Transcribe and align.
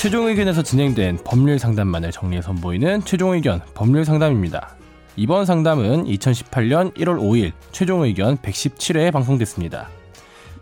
최종 0.00 0.28
의견에서 0.28 0.62
진행된 0.62 1.18
법률 1.24 1.58
상담만을 1.58 2.10
정리해 2.10 2.40
선보이는 2.40 3.04
최종 3.04 3.34
의견 3.34 3.60
법률 3.74 4.06
상담입니다. 4.06 4.74
이번 5.14 5.44
상담은 5.44 6.06
2018년 6.06 6.94
1월 6.96 7.18
5일 7.18 7.52
최종 7.70 8.00
의견 8.00 8.38
117회에 8.38 9.12
방송됐습니다. 9.12 9.90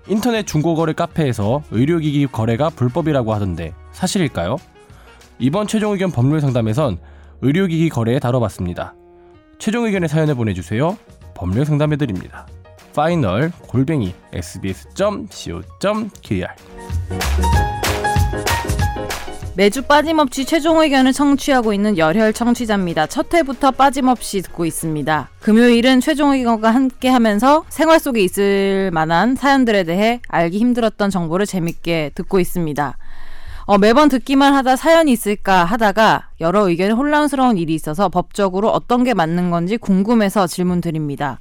인터넷 0.08 0.44
중고거래 0.44 0.92
카페에서 0.92 1.62
의료기기 1.70 2.26
거래가 2.32 2.68
불법이라고 2.68 3.32
하던데 3.32 3.74
사실일까요? 3.92 4.56
이번 5.38 5.68
최종 5.68 5.92
의견 5.92 6.10
법률 6.10 6.40
상담에선 6.40 6.98
의료기기 7.40 7.90
거래에 7.90 8.18
다뤄봤습니다. 8.18 8.96
최종 9.60 9.84
의견의 9.84 10.08
사연을 10.08 10.34
보내주세요. 10.34 10.98
법률 11.36 11.64
상담해드립니다. 11.64 12.48
파이널 12.92 13.52
골뱅이 13.68 14.14
sbs.co.kr 14.32 15.68
매주 19.58 19.82
빠짐없이 19.82 20.44
최종 20.44 20.80
의견을 20.80 21.12
청취하고 21.12 21.72
있는 21.72 21.98
열혈 21.98 22.32
청취자입니다. 22.32 23.08
첫 23.08 23.34
회부터 23.34 23.72
빠짐없이 23.72 24.40
듣고 24.42 24.64
있습니다. 24.64 25.30
금요일은 25.40 26.00
최종 26.00 26.30
의견과 26.30 26.70
함께 26.70 27.08
하면서 27.08 27.64
생활 27.68 27.98
속에 27.98 28.20
있을 28.20 28.92
만한 28.92 29.34
사연들에 29.34 29.82
대해 29.82 30.20
알기 30.28 30.58
힘들었던 30.58 31.10
정보를 31.10 31.44
재밌게 31.44 32.12
듣고 32.14 32.38
있습니다. 32.38 32.96
어, 33.64 33.78
매번 33.78 34.08
듣기만 34.08 34.54
하다 34.54 34.76
사연이 34.76 35.10
있을까 35.10 35.64
하다가 35.64 36.28
여러 36.40 36.68
의견에 36.68 36.92
혼란스러운 36.92 37.58
일이 37.58 37.74
있어서 37.74 38.08
법적으로 38.08 38.70
어떤 38.70 39.02
게 39.02 39.12
맞는 39.12 39.50
건지 39.50 39.76
궁금해서 39.76 40.46
질문 40.46 40.80
드립니다. 40.80 41.40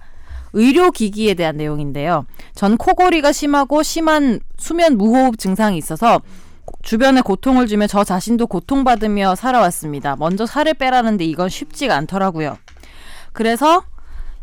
의료기기에 0.53 1.36
대한 1.36 1.58
내용인데요. 1.58 2.25
전 2.56 2.78
코골이가 2.78 3.31
심하고 3.31 3.84
심한 3.84 4.39
수면 4.58 4.97
무호흡 4.97 5.38
증상이 5.38 5.78
있어서 5.78 6.19
주변에 6.83 7.21
고통을 7.21 7.67
주며 7.67 7.87
저 7.87 8.03
자신도 8.03 8.47
고통받으며 8.47 9.35
살아왔습니다. 9.35 10.15
먼저 10.15 10.45
살을 10.45 10.73
빼라는데 10.75 11.25
이건 11.25 11.49
쉽지가 11.49 11.95
않더라고요. 11.95 12.57
그래서 13.33 13.83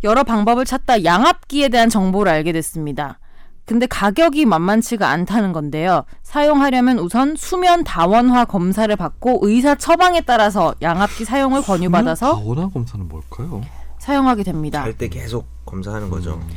여러 0.03 0.23
방법을 0.25 0.65
찾다 0.65 1.05
양압기에 1.05 1.69
대한 1.71 1.89
정보를 1.89 2.31
알게 2.31 2.53
됐습니다. 2.53 3.19
근데 3.65 3.87
가격이 3.87 4.45
만만치가 4.45 5.09
않다는 5.09 5.53
건데요. 5.53 6.05
사용하려면 6.23 6.99
우선 6.99 7.35
수면 7.37 7.83
다원화 7.83 8.45
검사를 8.45 8.95
받고 8.95 9.39
의사 9.43 9.75
처방에 9.75 10.21
따라서 10.21 10.75
양압기 10.83 11.25
사용을 11.25 11.63
권유받아서 11.63 12.35
다원화 12.35 12.69
검사는 12.69 13.09
뭘까요? 13.09 13.63
사용하게 13.99 14.43
됩니다. 14.43 14.83
잘 14.83 14.93
때 14.99 15.09
계속 15.09 15.47
검사하는 15.65 16.11
거죠. 16.11 16.35
음. 16.35 16.49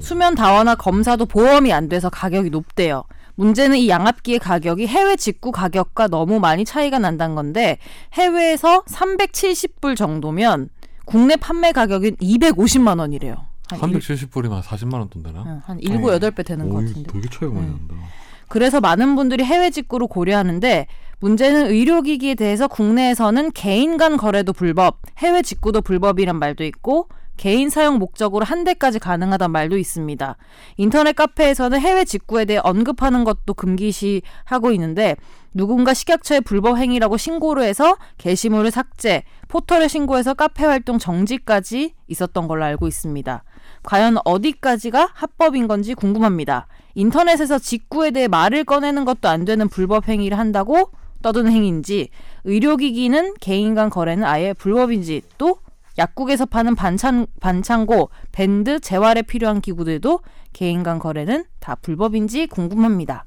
수면 0.00 0.34
다원화 0.34 0.74
검사도 0.74 1.26
보험이 1.26 1.72
안 1.72 1.88
돼서 1.88 2.10
가격이 2.10 2.50
높대요. 2.50 3.04
문제는 3.36 3.78
이 3.78 3.88
양압기의 3.88 4.38
가격이 4.38 4.86
해외 4.86 5.16
직구 5.16 5.50
가격과 5.50 6.08
너무 6.08 6.40
많이 6.40 6.64
차이가 6.64 6.98
난다는 6.98 7.34
건데 7.34 7.78
해외에서 8.12 8.82
370불 8.82 9.96
정도면 9.96 10.68
국내 11.06 11.36
판매 11.36 11.72
가격은 11.72 12.16
250만 12.16 12.98
원이래요. 12.98 13.36
한 13.70 13.78
370불이면 13.78 14.62
40만 14.62 14.94
원 14.94 15.08
돈 15.08 15.22
되나? 15.22 15.44
응, 15.46 15.60
한 15.64 15.78
7, 15.80 15.96
8배 16.00 16.44
되는 16.44 16.68
것 16.68 16.76
오, 16.76 16.80
같은데. 16.84 17.12
되게 17.12 17.28
차이가 17.28 17.54
많이 17.54 17.66
네. 17.66 17.72
난다. 17.72 17.94
그래서 18.48 18.80
많은 18.80 19.14
분들이 19.14 19.44
해외 19.44 19.70
직구를 19.70 20.08
고려하는데 20.08 20.86
문제는 21.20 21.66
의료기기에 21.70 22.34
대해서 22.34 22.66
국내에서는 22.66 23.52
개인 23.52 23.96
간 23.96 24.16
거래도 24.16 24.52
불법, 24.52 24.98
해외 25.18 25.42
직구도 25.42 25.82
불법이란 25.82 26.36
말도 26.38 26.64
있고 26.64 27.08
개인 27.40 27.70
사용 27.70 27.96
목적으로 27.96 28.44
한 28.44 28.64
대까지 28.64 28.98
가능하단 28.98 29.50
말도 29.50 29.78
있습니다. 29.78 30.36
인터넷 30.76 31.16
카페에서는 31.16 31.80
해외 31.80 32.04
직구에 32.04 32.44
대해 32.44 32.60
언급하는 32.62 33.24
것도 33.24 33.54
금기시하고 33.54 34.72
있는데 34.72 35.16
누군가 35.54 35.94
식약처에 35.94 36.40
불법 36.40 36.76
행위라고 36.76 37.16
신고를 37.16 37.62
해서 37.62 37.96
게시물을 38.18 38.70
삭제, 38.70 39.22
포털에 39.48 39.88
신고해서 39.88 40.34
카페 40.34 40.66
활동 40.66 40.98
정지까지 40.98 41.94
있었던 42.08 42.46
걸로 42.46 42.62
알고 42.64 42.86
있습니다. 42.86 43.42
과연 43.84 44.18
어디까지가 44.22 45.08
합법인 45.14 45.66
건지 45.66 45.94
궁금합니다. 45.94 46.66
인터넷에서 46.94 47.58
직구에 47.58 48.10
대해 48.10 48.28
말을 48.28 48.64
꺼내는 48.64 49.06
것도 49.06 49.30
안 49.30 49.46
되는 49.46 49.66
불법 49.66 50.08
행위를 50.08 50.38
한다고 50.38 50.90
떠드는 51.22 51.50
행위인지, 51.50 52.10
의료기기는 52.44 53.34
개인 53.40 53.74
간 53.74 53.88
거래는 53.88 54.24
아예 54.24 54.52
불법인지, 54.52 55.22
또 55.38 55.60
약국에서 55.98 56.46
파는 56.46 56.74
반찬, 56.74 57.26
반창고, 57.40 58.10
밴드, 58.32 58.80
재활에 58.80 59.22
필요한 59.22 59.60
기구들도 59.60 60.20
개인 60.52 60.82
간 60.82 60.98
거래는 60.98 61.44
다 61.58 61.74
불법인지 61.76 62.46
궁금합니다. 62.46 63.24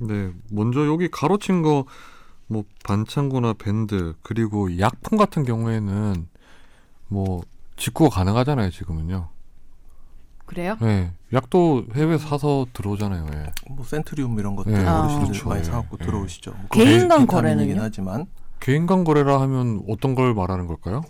네, 0.00 0.32
먼저 0.50 0.86
여기 0.86 1.08
가로친 1.10 1.62
거 1.62 1.84
뭐 2.48 2.64
반창고나 2.84 3.54
밴드 3.54 4.14
그리고 4.22 4.78
약품 4.78 5.18
같은 5.18 5.44
경우에는 5.44 6.28
뭐 7.08 7.42
직구가 7.76 8.14
가능하잖아요 8.14 8.70
지금은요. 8.70 9.28
그래요? 10.46 10.76
네, 10.80 11.12
약도 11.32 11.84
해외 11.94 12.18
사서 12.18 12.66
들어오잖아요. 12.72 13.26
예. 13.34 13.52
뭐 13.68 13.84
센트리움 13.84 14.38
이런 14.38 14.54
것들 14.54 14.72
네, 14.72 14.86
어르신들 14.86 15.26
그렇죠. 15.26 15.48
많이 15.48 15.60
예, 15.60 15.64
사갖고 15.64 15.98
예. 16.00 16.04
들어오시죠. 16.06 16.52
뭐 16.52 16.68
개인 16.70 17.08
간 17.08 17.26
거래는요? 17.26 17.80
하지만 17.80 18.26
개인 18.60 18.86
간 18.86 19.02
거래라 19.02 19.40
하면 19.40 19.82
어떤 19.88 20.14
걸 20.14 20.34
말하는 20.34 20.68
걸까요? 20.68 21.02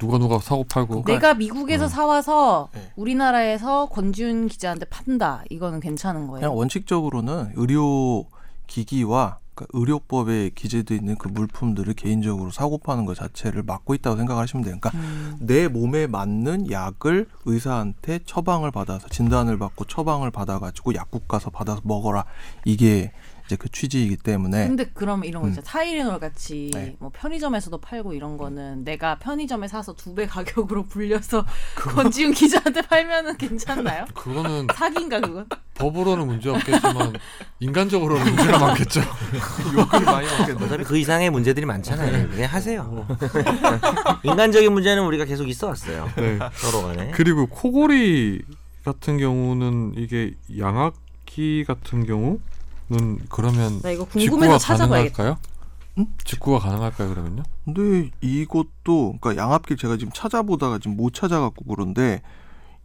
누가 0.00 0.18
누가 0.18 0.38
사고 0.38 0.64
팔고 0.64 1.04
내가 1.04 1.34
미국에서 1.34 1.84
음. 1.84 1.88
사와서 1.88 2.70
네. 2.74 2.90
우리나라에서 2.96 3.86
권지훈 3.86 4.48
기자한테 4.48 4.86
판다. 4.86 5.44
이거는 5.50 5.78
괜찮은 5.80 6.26
거예요. 6.26 6.40
그냥 6.40 6.56
원칙적으로는 6.56 7.52
의료 7.56 8.26
기기와 8.66 9.38
그러니까 9.54 9.66
의료법에 9.78 10.50
기재되어 10.54 10.96
있는 10.96 11.16
그 11.16 11.28
물품들을 11.28 11.92
개인적으로 11.94 12.50
사고 12.50 12.78
파는 12.78 13.04
것 13.04 13.14
자체를 13.16 13.62
막고 13.62 13.94
있다고 13.94 14.16
생각하시면 14.16 14.64
돼요. 14.64 14.76
그러니까 14.80 14.90
음. 14.98 15.36
내 15.40 15.68
몸에 15.68 16.06
맞는 16.06 16.70
약을 16.70 17.26
의사한테 17.44 18.20
처방을 18.24 18.70
받아서 18.70 19.08
진단을 19.08 19.58
받고 19.58 19.84
처방을 19.84 20.30
받아가지고 20.30 20.94
약국 20.94 21.28
가서 21.28 21.50
받아서 21.50 21.82
먹어라 21.84 22.24
이게 22.64 23.12
이제 23.50 23.56
그 23.56 23.68
취지이기 23.68 24.16
때문에 24.18 24.68
근데 24.68 24.84
그럼 24.94 25.24
이런 25.24 25.42
거 25.42 25.48
음. 25.48 25.50
있잖아. 25.50 25.64
타이레놀 25.66 26.20
같이 26.20 26.70
네. 26.72 26.94
뭐 27.00 27.10
편의점에서도 27.12 27.80
팔고 27.80 28.14
이런 28.14 28.36
거는 28.38 28.84
내가 28.84 29.18
편의점에 29.18 29.66
사서 29.66 29.94
두 29.94 30.10
배 30.14 30.26
가격으로 30.26 30.86
불려서 30.86 31.44
권지훈 31.76 32.32
기자한테 32.32 32.82
팔면은 32.82 33.36
괜찮나요? 33.38 34.04
그거는 34.14 34.66
사기인가 34.74 35.20
그건? 35.20 35.46
법으로는 35.74 36.26
문제 36.26 36.50
없겠지만 36.50 37.12
인간적으로는 37.60 38.24
문제가 38.34 38.58
많겠죠. 38.58 39.00
욕을 39.74 40.04
많이 40.04 40.26
먹겠네. 40.38 40.64
어차피 40.64 40.84
그 40.84 40.96
이상의 40.98 41.30
문제들이 41.30 41.64
많잖아요. 41.66 42.28
그냥 42.28 42.52
하세요. 42.52 43.06
인간적인 44.24 44.72
문제는 44.72 45.02
우리가 45.04 45.24
계속 45.24 45.48
있어 45.48 45.68
왔어요. 45.68 46.08
네. 46.16 46.38
서로 46.54 46.86
간에. 46.86 47.10
그리고 47.14 47.46
코골이 47.46 48.42
같은 48.84 49.18
경우는 49.18 49.94
이게 49.96 50.34
양압기 50.58 51.64
같은 51.66 52.04
경우 52.04 52.38
는 52.90 53.18
그러면 53.28 53.80
나 53.82 53.90
이거 53.90 54.04
직구가 54.04 54.30
궁금해서 54.30 54.58
찾아봐야겠다. 54.58 55.16
가능할까요? 55.16 55.38
응? 55.98 56.06
직구가 56.24 56.58
가능할까요 56.58 57.08
그러면요? 57.10 57.42
근데 57.64 58.10
이것도 58.20 59.16
그러니까 59.20 59.36
양압기를 59.36 59.76
제가 59.76 59.96
지금 59.96 60.12
찾아보다가 60.12 60.78
지금 60.78 60.96
못 60.96 61.14
찾아갖고 61.14 61.64
그런데 61.66 62.20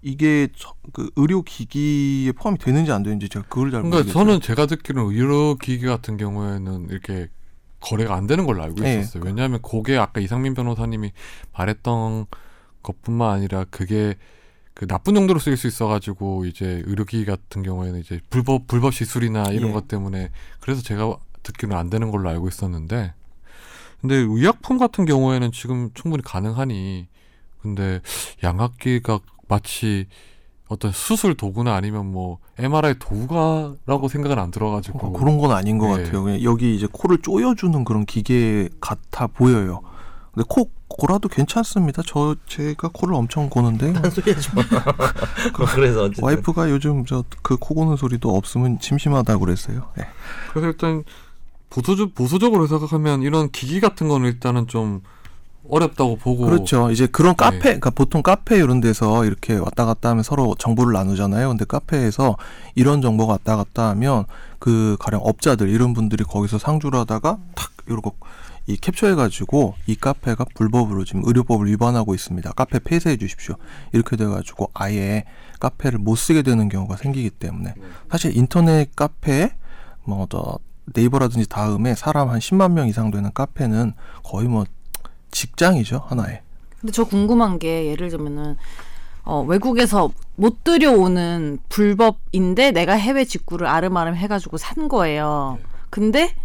이게 0.03 0.47
저- 0.55 0.75
그 0.93 1.09
의료 1.15 1.41
기기에 1.41 2.31
포함이 2.33 2.59
되는지 2.59 2.91
안 2.91 3.01
되는지 3.01 3.29
제가 3.29 3.45
그걸 3.49 3.71
잘 3.71 3.81
그러니까 3.81 3.97
모르겠어요. 3.97 4.13
저는 4.13 4.41
제가 4.41 4.67
듣기로는 4.67 5.15
의료 5.15 5.55
기기 5.55 5.87
같은 5.87 6.17
경우에는 6.17 6.89
이렇게 6.91 7.29
거래가 7.79 8.15
안 8.15 8.27
되는 8.27 8.45
걸로 8.45 8.61
알고 8.61 8.81
네. 8.81 8.99
있었어요. 8.99 9.23
왜냐하면 9.25 9.59
그게 9.63 9.97
아까 9.97 10.19
이상민 10.19 10.53
변호사님이 10.53 11.11
말했던 11.53 12.25
것뿐만 12.83 13.31
아니라 13.31 13.65
그게 13.71 14.15
그 14.75 14.85
나쁜 14.85 15.15
용도로 15.15 15.39
쓰일 15.39 15.55
수 15.55 15.67
있어가지고 15.67 16.45
이제 16.45 16.83
의료기기 16.85 17.25
같은 17.25 17.63
경우에는 17.63 17.99
이제 18.01 18.19
불법 18.29 18.67
불법 18.67 18.93
시술이나 18.93 19.45
이런 19.51 19.69
예. 19.69 19.73
것 19.73 19.87
때문에 19.87 20.31
그래서 20.59 20.81
제가 20.81 21.17
듣기로는 21.43 21.77
안 21.77 21.89
되는 21.89 22.11
걸로 22.11 22.29
알고 22.29 22.49
있었는데 22.49 23.13
근데 24.01 24.15
의약품 24.15 24.77
같은 24.77 25.05
경우에는 25.05 25.51
지금 25.53 25.89
충분히 25.93 26.21
가능하니 26.21 27.07
근데 27.61 28.01
양압기가 28.43 29.19
마치 29.47 30.07
어떤 30.67 30.91
수술 30.91 31.35
도구나 31.35 31.73
아니면 31.75 32.11
뭐 32.11 32.39
MRI 32.57 32.99
도구가라고 32.99 34.09
생각은 34.09 34.37
안 34.37 34.51
들어가지고 34.51 35.07
어, 35.07 35.11
그런 35.13 35.37
건 35.37 35.51
아닌 35.51 35.77
것 35.77 35.95
네. 35.95 36.03
같아요. 36.03 36.43
여기 36.43 36.75
이제 36.75 36.87
코를 36.91 37.19
조여주는 37.21 37.85
그런 37.85 38.05
기계 38.05 38.67
같아 38.81 39.27
보여요. 39.27 39.81
근데 40.35 40.45
코 40.49 40.69
고라도 40.87 41.27
괜찮습니다. 41.29 42.03
저 42.05 42.35
제가 42.47 42.89
코를 42.93 43.15
엄청 43.15 43.49
고는데 43.49 43.93
한 43.93 44.11
소리 44.11 44.31
하지 44.31 44.49
마. 44.53 44.61
그래서 45.73 46.03
어쨌든 46.03 46.23
와이프가 46.23 46.69
요즘 46.69 47.05
저 47.05 47.23
그 47.41 47.57
코 47.57 47.73
고는 47.75 47.95
소리도 47.97 48.35
없으면 48.35 48.77
심심하다고 48.81 49.39
그랬어요. 49.45 49.89
네. 49.97 50.05
그래서 50.51 50.67
일단 50.67 51.03
보수적 51.69 52.13
보수적으로 52.15 52.67
생각하면 52.67 53.21
이런 53.23 53.49
기기 53.51 53.79
같은 53.79 54.07
거는 54.07 54.27
일단은 54.27 54.67
좀 54.67 55.01
어렵다고 55.67 56.17
보고 56.17 56.45
그렇죠. 56.45 56.91
이제 56.91 57.07
그런 57.07 57.31
네. 57.35 57.43
카페, 57.43 57.59
그러니까 57.59 57.89
보통 57.89 58.21
카페 58.21 58.57
이런 58.57 58.81
데서 58.81 59.25
이렇게 59.25 59.55
왔다 59.57 59.85
갔다 59.85 60.09
하면 60.09 60.21
서로 60.23 60.55
정보를 60.59 60.93
나누잖아요. 60.93 61.47
근데 61.49 61.65
카페에서 61.65 62.37
이런 62.75 63.01
정보가 63.01 63.33
왔다 63.33 63.55
갔다 63.57 63.89
하면 63.89 64.25
그 64.59 64.95
가령 64.99 65.21
업자들 65.23 65.69
이런 65.69 65.93
분들이 65.93 66.23
거기서 66.23 66.59
상주를 66.59 66.99
하다가 66.99 67.37
탁 67.55 67.71
이러고 67.87 68.15
이 68.67 68.77
캡처해가지고 68.77 69.75
이 69.85 69.95
카페가 69.95 70.45
불법으로 70.55 71.05
지금 71.05 71.21
의료법을 71.25 71.67
위반하고 71.67 72.15
있습니다. 72.15 72.51
카페 72.53 72.79
폐쇄해 72.79 73.17
주십시오. 73.17 73.55
이렇게 73.91 74.15
돼가지고 74.15 74.71
아예 74.73 75.25
카페를 75.59 75.99
못 75.99 76.15
쓰게 76.15 76.41
되는 76.41 76.67
경우가 76.67 76.97
생기기 76.97 77.29
때문에 77.29 77.75
사실 78.09 78.35
인터넷 78.35 78.95
카페에 78.95 79.51
뭐더 80.03 80.59
네이버라든지 80.85 81.47
다음에 81.47 81.95
사람 81.95 82.29
한 82.29 82.39
10만 82.39 82.71
명 82.71 82.87
이상 82.87 83.11
되는 83.11 83.31
카페는 83.33 83.93
거의 84.23 84.47
뭐 84.47 84.65
직장이죠 85.31 86.03
하나에. 86.07 86.41
근데 86.79 86.91
저 86.91 87.03
궁금한 87.03 87.59
게 87.59 87.87
예를 87.87 88.09
들면은 88.09 88.57
어, 89.23 89.41
외국에서 89.41 90.11
못 90.35 90.63
들여오는 90.63 91.59
불법인데 91.69 92.71
내가 92.71 92.93
해외 92.93 93.25
직구를 93.25 93.65
아름아름 93.67 94.15
해가지고 94.15 94.57
산 94.57 94.87
거예요. 94.87 95.57
근데 95.89 96.35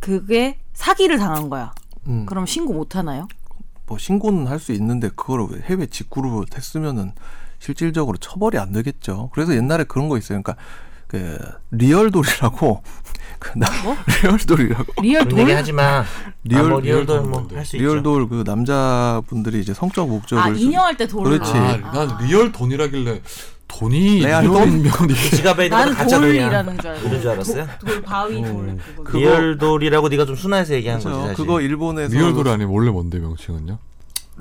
그게 0.00 0.58
사기를 0.80 1.18
당한 1.18 1.50
거야. 1.50 1.72
음. 2.08 2.24
그럼 2.26 2.46
신고 2.46 2.72
못 2.72 2.96
하나요? 2.96 3.28
뭐 3.86 3.98
신고는 3.98 4.46
할 4.46 4.58
수 4.58 4.72
있는데 4.72 5.10
그걸 5.14 5.46
왜 5.50 5.60
해외 5.62 5.86
직구로 5.86 6.46
했으면은 6.54 7.12
실질적으로 7.58 8.16
처벌이 8.16 8.56
안 8.58 8.72
되겠죠. 8.72 9.30
그래서 9.34 9.54
옛날에 9.54 9.84
그런 9.84 10.08
거 10.08 10.16
있어요. 10.16 10.40
그러니까 10.42 10.56
그 11.06 11.38
리얼돌이라고 11.72 12.82
그나 13.38 13.66
뭐? 13.84 13.94
리얼돌이라고 14.22 15.02
리얼 15.02 15.24
그런 15.24 15.38
얘기 15.40 15.48
돌? 15.50 15.56
하지 15.56 15.72
마. 15.72 16.04
리얼- 16.44 16.64
아, 16.64 16.68
뭐 16.68 16.80
리얼돌 16.80 17.20
뭐 17.22 17.30
뭔데? 17.30 17.56
할수 17.56 17.76
있죠. 17.76 17.82
real 17.84 18.06
doll 18.06 18.28
그 18.28 18.42
남자분들이 18.46 19.60
이제 19.60 19.74
성적 19.74 20.08
목적을 20.08 20.42
아 20.42 20.48
인형할 20.48 20.96
때 20.96 21.06
doll. 21.06 21.24
그렇지. 21.24 21.52
아, 21.52 21.76
난 21.92 22.16
real 22.24 22.52
돈이라길래 22.52 23.20
돈이 23.80 24.20
레알 24.20 24.44
real인 24.44 24.82
명이 24.82 25.14
지갑에 25.14 25.64
있는 25.66 25.94
가짜 25.94 26.20
돈이야. 26.20 26.42
돌이라는 26.44 26.78
줄 26.78 26.90
알고. 26.90 27.02
그런 27.08 27.20
줄 27.22 27.30
알았어요? 27.30 27.66
돌, 27.80 27.88
돌 27.94 28.02
바위 28.02 28.34
돌. 28.42 28.50
음. 28.50 28.78
그거. 28.96 29.02
그거- 29.04 29.18
real 29.18 29.46
doll이라고 29.46 30.08
네가 30.10 30.26
좀 30.26 30.36
순화해서 30.36 30.74
얘기한 30.74 31.00
거지. 31.00 31.14
사실. 31.14 31.34
그거 31.36 31.60
일본에서 31.62 32.14
real 32.14 32.34
doll이 32.34 32.50
아니면 32.50 32.74
원래 32.74 32.90
뭔데 32.90 33.18
명칭은요? 33.18 33.78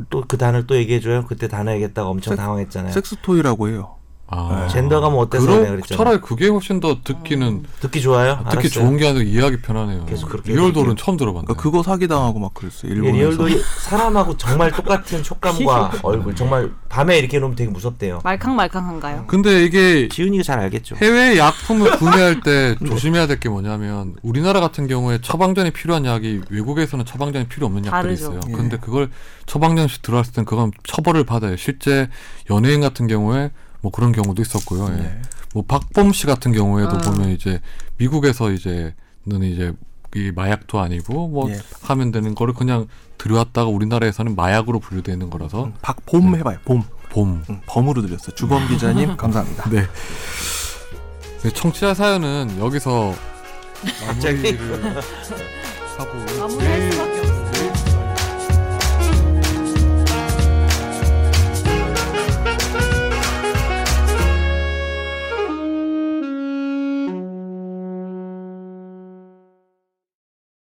또 0.09 0.23
그 0.27 0.37
단어를 0.37 0.67
또 0.67 0.75
얘기해줘요. 0.75 1.25
그때 1.25 1.47
단어 1.47 1.71
얘기했다가 1.73 2.07
엄청 2.09 2.31
섹- 2.35 2.37
당황했잖아요. 2.37 2.91
섹스토이라고 2.91 3.69
해요. 3.69 3.95
아 4.31 4.67
젠더가 4.67 5.09
뭐 5.09 5.21
어때서 5.23 5.45
내가 5.45 5.57
그럼 5.59 5.75
그랬잖아. 5.77 5.97
차라리 5.97 6.21
그게 6.21 6.47
훨씬 6.49 6.79
더 6.79 6.97
듣기는 7.03 7.63
듣기 7.79 7.99
좋아요. 8.01 8.35
듣기 8.51 8.57
알았어요. 8.57 8.69
좋은 8.69 8.97
게 8.97 9.07
아니라 9.07 9.23
이해하기 9.23 9.61
편하네요. 9.61 10.05
계속 10.05 10.29
그렇게 10.29 10.49
real 10.51 10.59
해드릴게요. 10.67 10.83
doll은 10.83 10.95
처음 10.97 11.17
들어봤네. 11.17 11.45
그러니까 11.45 11.63
그거 11.63 11.81
사기 11.81 12.07
당하고 12.07 12.37
막 12.39 12.53
그랬어요. 12.53 12.91
이게 12.91 12.95
일본에서. 13.07 13.17
real 13.19 13.39
doll이 13.39 13.63
사람하고 13.79 14.37
정말 14.37 14.71
똑같은 14.71 15.23
촉감과 15.23 15.93
얼굴 16.03 16.35
정말 16.35 16.69
밤에 16.89 17.17
이렇게 17.17 17.39
놓으면 17.39 17.55
되게 17.55 17.71
무섭대요. 17.71 18.21
말캉말캉한가요? 18.23 19.25
근데 19.27 19.63
이게 19.63 20.07
지은이가 20.09 20.43
잘 20.43 20.59
알겠죠. 20.59 20.95
해외 20.97 21.37
약품을 21.37 21.97
구매할 21.97 22.41
때 22.41 22.75
조심해야 22.85 23.25
될 23.25 23.39
게 23.39 23.47
뭐냐면 23.47 24.15
우리나라 24.21 24.59
같은 24.59 24.85
경우에 24.87 25.19
처방전이 25.21 25.71
필요한 25.71 26.03
약이 26.03 26.41
외국에서는 26.49 27.05
처방전이 27.05 27.47
필요 27.47 27.67
없는 27.67 27.85
약들이 27.85 27.91
다르죠. 28.17 28.21
있어요. 28.33 28.39
예. 28.49 28.51
근데 28.51 28.77
그걸 28.77 29.09
처방전씩 29.45 30.01
들어왔을 30.01 30.33
땐 30.33 30.43
그건 30.43 30.71
처벌을 30.83 31.23
받아요. 31.23 31.55
실제 31.55 32.09
연예인 32.51 32.81
같은 32.81 33.07
경우에 33.07 33.51
뭐 33.81 33.91
그런 33.91 34.11
경우도 34.11 34.41
있었고요. 34.41 34.87
예. 34.93 35.01
네. 35.01 35.21
뭐 35.53 35.63
박범 35.67 36.13
씨 36.13 36.25
같은 36.25 36.51
경우에도 36.51 36.91
아. 36.91 36.97
보면 36.97 37.29
이제 37.29 37.59
미국에서 37.97 38.51
이제는 38.51 38.93
이제 39.43 39.73
이 40.15 40.31
마약도 40.31 40.79
아니고 40.79 41.27
뭐 41.27 41.49
예. 41.51 41.59
하면 41.83 42.11
되는 42.11 42.33
거를 42.35 42.53
그냥 42.53 42.87
들여왔다가 43.17 43.69
우리나라에서는 43.69 44.35
마약으로 44.35 44.79
분류되는 44.79 45.29
거라서 45.29 45.65
음, 45.65 45.73
박봄 45.81 46.35
해봐요. 46.35 46.57
봄. 46.65 46.83
봄. 47.09 47.43
음, 47.49 47.61
범으로 47.65 48.01
드렸어요. 48.01 48.35
주범 48.35 48.67
기자님 48.67 49.17
감사합니다. 49.17 49.69
네. 49.69 49.85
네, 51.43 51.49
청취자 51.51 51.93
사연은 51.93 52.59
여기서 52.59 53.13
갑자기 54.05 54.57
마무 56.39 56.59